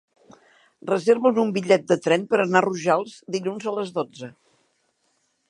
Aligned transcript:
Reserva'm 0.91 1.37
un 1.43 1.51
bitllet 1.57 1.85
de 1.91 1.99
tren 2.07 2.25
per 2.33 2.41
anar 2.45 2.59
a 2.63 2.67
Rojals 2.67 3.15
dilluns 3.37 3.69
a 3.73 3.77
les 3.79 3.95
dotze. 4.01 4.33